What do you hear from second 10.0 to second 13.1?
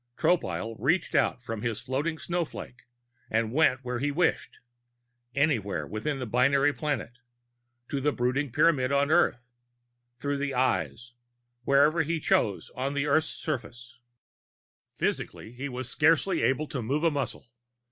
through the Eyes, wherever he chose on